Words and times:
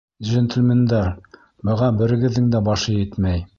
Джентльмендар, 0.27 1.11
быға 1.69 1.91
берегеҙҙеңдә 2.01 2.65
башы 2.71 2.99
етмәй. 3.01 3.49